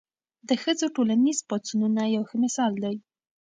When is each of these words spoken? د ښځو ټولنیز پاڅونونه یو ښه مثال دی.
د 0.47 0.49
ښځو 0.61 0.85
ټولنیز 0.95 1.39
پاڅونونه 1.49 2.03
یو 2.15 2.23
ښه 2.29 2.35
مثال 2.43 2.73
دی. 2.83 2.95